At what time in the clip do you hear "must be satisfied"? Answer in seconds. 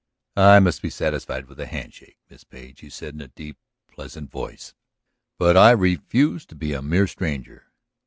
0.59-1.45